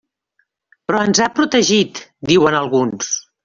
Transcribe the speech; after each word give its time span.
Però 0.87 1.03
ens 1.09 1.21
ha 1.25 1.29
protegit, 1.41 2.03
diuen 2.33 2.61
alguns. 2.65 3.17